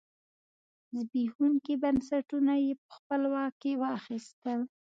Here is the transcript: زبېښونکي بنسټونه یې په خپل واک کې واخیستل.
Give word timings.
زبېښونکي 0.95 1.73
بنسټونه 1.83 2.53
یې 2.65 2.73
په 2.83 2.89
خپل 2.97 3.21
واک 3.33 3.53
کې 3.61 3.71
واخیستل. 3.83 4.59